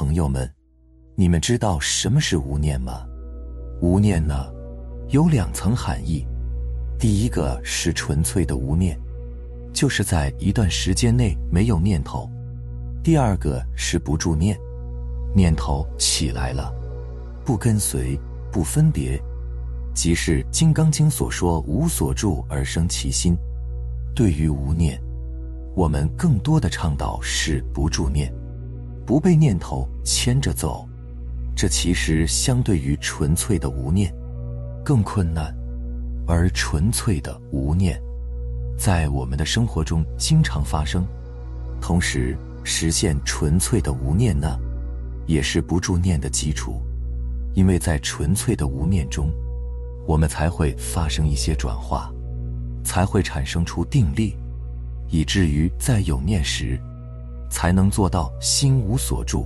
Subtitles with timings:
[0.00, 0.50] 朋友们，
[1.14, 3.06] 你们知道什么是无念吗？
[3.82, 4.50] 无念呢，
[5.10, 6.26] 有两层含义。
[6.98, 8.98] 第一个是纯粹的无念，
[9.74, 12.26] 就是在一段时间内没有念头；
[13.04, 14.58] 第二个是不住念，
[15.36, 16.72] 念头起来了，
[17.44, 18.18] 不跟随，
[18.50, 19.22] 不分别，
[19.94, 23.36] 即是《金刚经》所说“无所住而生其心”。
[24.16, 24.98] 对于无念，
[25.76, 28.32] 我们更多的倡导是不住念，
[29.06, 30.88] 不被念头牵着走。
[31.56, 34.14] 这其实相对于纯粹的无念
[34.84, 35.54] 更困难，
[36.26, 38.00] 而纯粹的无念
[38.78, 41.06] 在我们的生活中经常发生。
[41.80, 44.58] 同时，实现纯粹的无念呢，
[45.26, 46.80] 也是不住念的基础，
[47.54, 49.30] 因为在纯粹的无念中，
[50.06, 52.10] 我们才会发生一些转化。
[52.82, 54.34] 才会产生出定力，
[55.10, 56.80] 以至于在有念时，
[57.50, 59.44] 才能做到心无所住，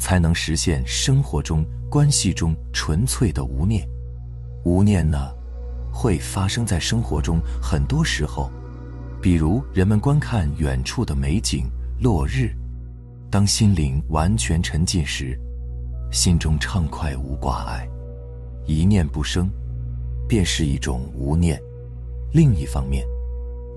[0.00, 3.86] 才能实现生活中关系中纯粹的无念。
[4.64, 5.30] 无念呢，
[5.92, 8.50] 会发生在生活中很多时候，
[9.20, 11.70] 比如人们观看远处的美景、
[12.00, 12.50] 落日，
[13.30, 15.38] 当心灵完全沉浸时，
[16.10, 17.88] 心中畅快无挂碍，
[18.66, 19.48] 一念不生，
[20.26, 21.60] 便是一种无念。
[22.32, 23.06] 另一方面，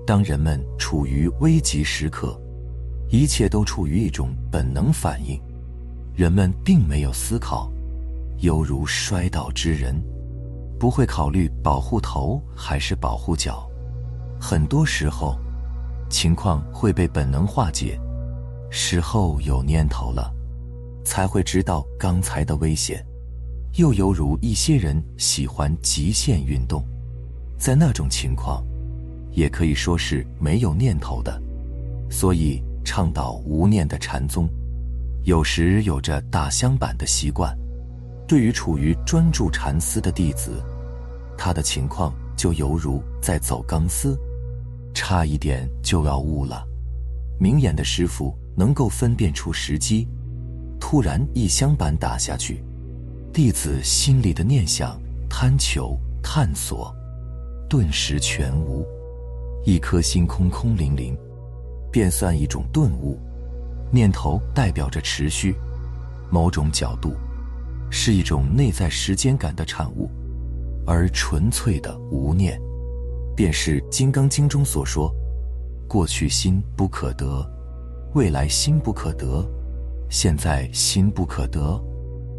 [0.06, 2.38] 当人们处于危急时刻，
[3.12, 5.38] 一切都处于一种本能反应，
[6.16, 7.70] 人们并没有思考，
[8.38, 10.02] 犹如摔倒之人，
[10.80, 13.68] 不会考虑保护头还是保护脚。
[14.40, 15.38] 很多时候，
[16.08, 18.00] 情况会被本能化解，
[18.70, 20.32] 事后有念头了，
[21.04, 23.04] 才会知道刚才的危险。
[23.74, 26.82] 又犹如一些人喜欢极限运动。
[27.58, 28.64] 在那种情况，
[29.32, 31.38] 也可以说是没有念头的，
[32.10, 34.48] 所以倡导无念的禅宗，
[35.24, 37.56] 有时有着打香板的习惯。
[38.26, 40.62] 对于处于专注禅思的弟子，
[41.36, 44.18] 他的情况就犹如在走钢丝，
[44.94, 46.64] 差一点就要悟了。
[47.38, 50.08] 明眼的师傅能够分辨出时机，
[50.80, 52.62] 突然一香板打下去，
[53.32, 56.94] 弟子心里的念想、贪求、探索。
[57.68, 58.86] 顿时全无，
[59.64, 61.16] 一颗心空空灵灵，
[61.92, 63.16] 便算一种顿悟。
[63.92, 65.54] 念头代表着持续，
[66.30, 67.12] 某种角度，
[67.90, 70.08] 是一种内在时间感的产物，
[70.86, 72.58] 而纯粹的无念，
[73.36, 75.14] 便是《金刚经》中所说：
[75.86, 77.46] 过去心不可得，
[78.14, 79.46] 未来心不可得，
[80.08, 81.78] 现在心不可得，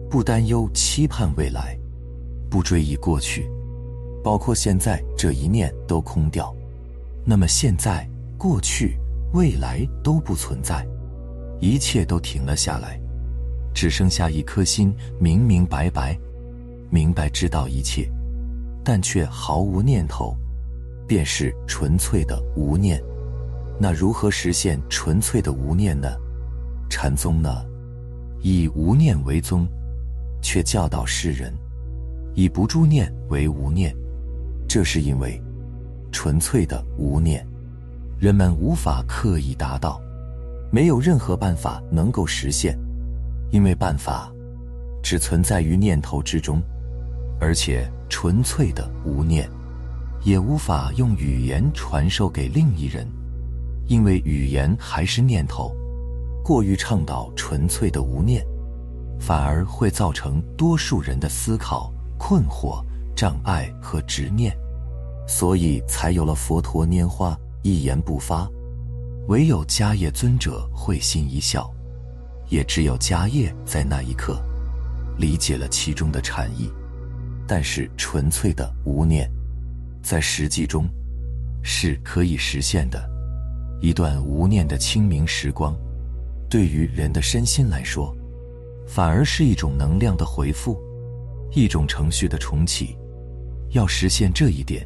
[0.09, 1.77] 不担忧期盼未来，
[2.49, 3.47] 不追忆过去。
[4.23, 6.51] 包括现在这一念都空掉，
[7.25, 8.97] 那么现在、过去、
[9.33, 10.87] 未来都不存在，
[11.59, 12.99] 一切都停了下来，
[13.73, 16.15] 只剩下一颗心明明白白，
[16.91, 18.07] 明白知道一切，
[18.83, 20.37] 但却毫无念头，
[21.07, 23.01] 便是纯粹的无念。
[23.79, 26.07] 那如何实现纯粹的无念呢？
[26.87, 27.65] 禅宗呢，
[28.39, 29.67] 以无念为宗，
[30.43, 31.51] 却教导世人
[32.35, 33.95] 以不住念为无念。
[34.67, 35.41] 这是因为，
[36.11, 37.43] 纯粹的无念，
[38.23, 40.01] 人们无法刻意达到，
[40.71, 42.79] 没有任何办法能够实现，
[43.51, 44.31] 因为办法
[45.03, 46.61] 只存在于念头之中，
[47.37, 49.45] 而且纯粹的无念，
[50.23, 53.05] 也无法用语言传授给另一人，
[53.87, 55.75] 因为语言还是念头，
[56.45, 58.41] 过于倡导纯粹的无念，
[59.19, 62.81] 反而会造成多数人的思考困惑、
[63.17, 64.55] 障碍和执念。
[65.27, 68.47] 所以才有了佛陀拈花一言不发，
[69.27, 71.73] 唯有迦叶尊者会心一笑，
[72.49, 74.37] 也只有迦叶在那一刻
[75.17, 76.69] 理解了其中的禅意。
[77.47, 79.31] 但是纯粹的无念，
[80.01, 80.87] 在实际中
[81.61, 83.09] 是可以实现的。
[83.81, 85.73] 一段无念的清明时光，
[86.49, 88.15] 对于人的身心来说，
[88.85, 90.77] 反而是一种能量的回复，
[91.51, 92.97] 一种程序的重启。
[93.71, 94.85] 要实现这一点。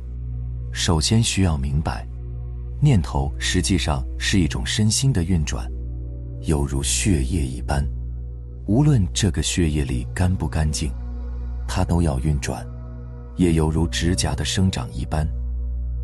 [0.71, 2.07] 首先需要明白，
[2.79, 5.67] 念头实际上是一种身心的运转，
[6.41, 7.83] 犹如血液一般。
[8.67, 10.91] 无论这个血液里干不干净，
[11.67, 12.63] 它都要运转；
[13.35, 15.27] 也犹如指甲的生长一般，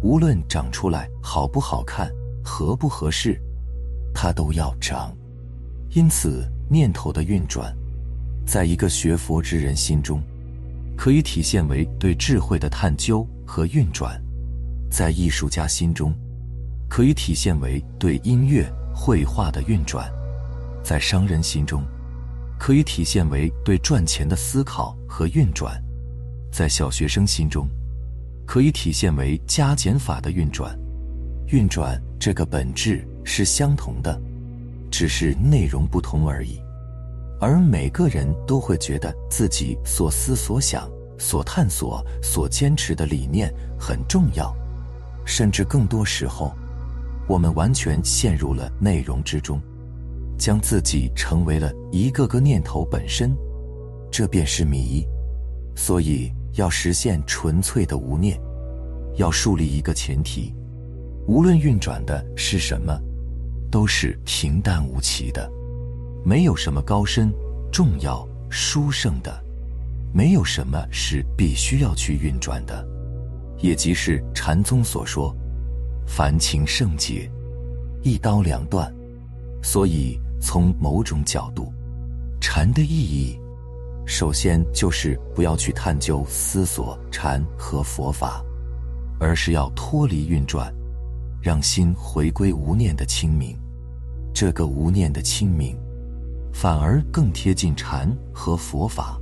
[0.01, 2.09] 无论长出来好不好看、
[2.43, 3.39] 合不合适，
[4.13, 5.15] 它都要长。
[5.91, 7.71] 因此，念头的运转，
[8.47, 10.23] 在一个学佛之人心中，
[10.97, 14.19] 可以体现为对智慧的探究和运转。
[14.89, 16.13] 在艺术家心中，
[16.93, 20.05] 可以体现为对音乐、绘画的运转；
[20.83, 21.83] 在商人心中，
[22.59, 25.71] 可以体现为对赚钱的思考和运转；
[26.51, 27.67] 在小学生心中，
[28.45, 30.77] 可以体现为加减法的运转。
[31.47, 34.21] 运转这个本质是相同的，
[34.91, 36.61] 只是内容不同而已。
[37.41, 40.87] 而每个人都会觉得自己所思所想、
[41.17, 44.55] 所探索、所坚持的理念很重要，
[45.25, 46.55] 甚至更多时候，
[47.27, 49.61] 我们完全陷入了内容之中，
[50.37, 53.35] 将自己成为了一个个念头本身，
[54.11, 55.05] 这便是迷。
[55.75, 58.39] 所以，要实现纯粹的无念，
[59.15, 60.53] 要树立一个前提：
[61.27, 62.95] 无论运转的是什么，
[63.71, 65.49] 都是平淡无奇的。
[66.23, 67.33] 没有什么高深、
[67.71, 69.43] 重要、殊胜的，
[70.13, 72.87] 没有什么是必须要去运转的，
[73.57, 75.35] 也即是禅宗所说
[76.05, 77.29] “凡情圣洁，
[78.01, 78.93] 一刀两断”。
[79.61, 81.71] 所以，从某种角度，
[82.41, 83.39] 禅的意义，
[84.05, 88.43] 首先就是不要去探究思索禅和佛法，
[89.19, 90.73] 而是要脱离运转，
[91.41, 93.57] 让心回归无念的清明。
[94.33, 95.77] 这个无念的清明。
[96.53, 99.19] 反而更贴近禅和佛法。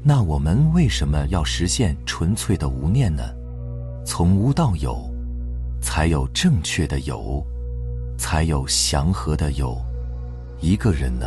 [0.00, 3.22] 那我们为什么要实现纯粹的无念呢？
[4.06, 5.11] 从无到有，
[5.82, 7.44] 才有正确的有，
[8.16, 9.76] 才有祥和的有。
[10.60, 11.26] 一个人呢，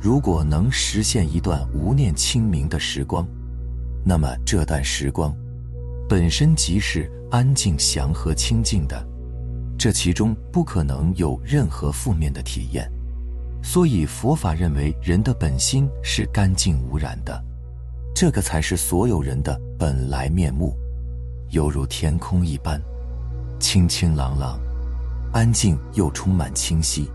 [0.00, 3.24] 如果能实现一段无念清明的时光，
[4.04, 5.32] 那么这段时光
[6.08, 9.06] 本身即是安静、祥和、清净的，
[9.78, 12.90] 这其中不可能有任何负面的体验。
[13.62, 17.44] 所以佛法认为人的本心是干净无染的，
[18.14, 20.74] 这个才是所有人的本来面目，
[21.50, 22.80] 犹如天空一般，
[23.58, 24.58] 清清朗朗，
[25.32, 27.10] 安静又充满清晰。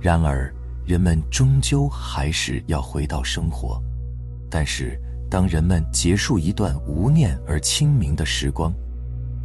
[0.00, 0.52] 然而，
[0.84, 3.80] 人们终究还是要回到生活。
[4.50, 5.00] 但是，
[5.30, 8.72] 当人们结束一段无念而清明的时光，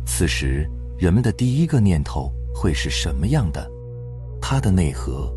[0.05, 3.69] 此时人们的第一个念头会是什么样的？
[4.41, 5.31] 它的内核。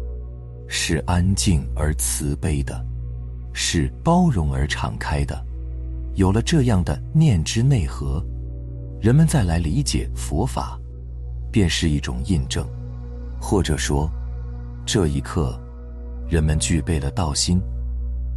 [0.70, 2.84] 是安静而慈悲的，
[3.54, 5.42] 是包容而敞开的。
[6.14, 8.22] 有了这样的念之内核，
[9.00, 10.78] 人们再来理解佛法，
[11.52, 12.66] 便是一种印证。
[13.40, 14.10] 或者说，
[14.84, 15.58] 这一刻，
[16.28, 17.60] 人们具备了道心，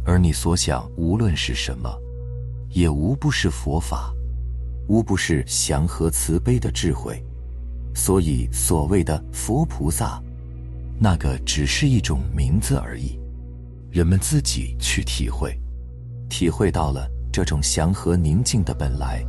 [0.04, 1.90] 而你所想无论是什么，
[2.70, 4.14] 也无不是佛法，
[4.86, 7.20] 无不是祥和慈悲的智慧。
[7.94, 10.22] 所以，所谓的佛菩萨。
[10.98, 13.18] 那个只是一种名字而已，
[13.90, 15.58] 人们自己去体会，
[16.28, 19.24] 体会到了这种祥和宁静的本来，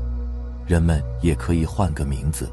[0.66, 2.50] 人们也可以换个名字，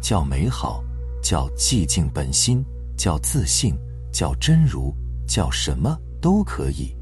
[0.00, 0.82] 叫美好，
[1.22, 2.64] 叫寂静本心，
[2.96, 3.74] 叫自信，
[4.12, 4.94] 叫真如，
[5.26, 6.96] 叫什么都可以，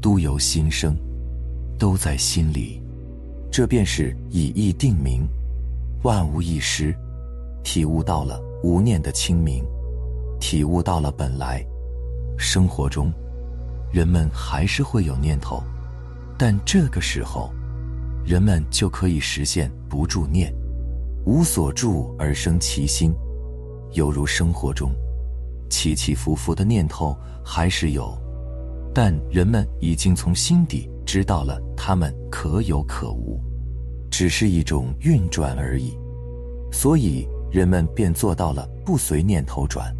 [0.00, 0.96] 都由心生，
[1.78, 2.82] 都在心里，
[3.50, 5.26] 这便是以意定名，
[6.02, 6.94] 万无一失，
[7.64, 9.64] 体悟到了无念的清明。
[10.38, 11.64] 体悟到了本来，
[12.36, 13.12] 生活中，
[13.92, 15.62] 人们还是会有念头，
[16.36, 17.52] 但这个时候，
[18.24, 20.54] 人们就可以实现不住念，
[21.26, 23.12] 无所住而生其心，
[23.92, 24.90] 犹如生活中
[25.68, 28.16] 起起伏伏的念头还是有，
[28.94, 33.40] 但人们已经从心底知道了它们可有可无，
[34.10, 35.96] 只是一种运转而已，
[36.70, 39.94] 所以人们便做到了不随念头转。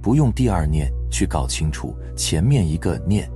[0.00, 3.28] 不用第二念去搞清楚前面一个念，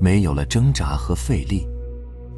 [0.00, 1.66] 没有了挣扎和费力，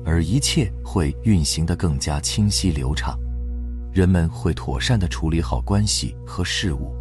[0.07, 3.19] 而一切会运行得更加清晰流畅。
[3.93, 6.95] 人们会妥善地处理好关系和事物，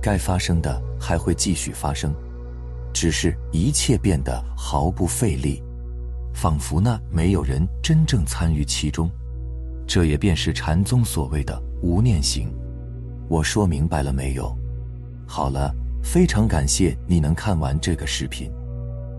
[0.00, 2.14] 该发生的还会继续发生，
[2.94, 5.62] 只是一切变得毫不费力，
[6.32, 9.10] 仿佛呢没有人真正参与其中。
[9.86, 12.48] 这也便是禅宗所谓的无念行。
[13.28, 14.56] 我说明白了没有？
[15.26, 18.50] 好了，非常感谢你能看完这个视频，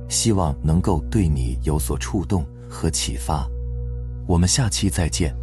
[0.09, 3.45] 希望能够对你有所触动和启发。
[4.25, 5.40] 我们下期再见。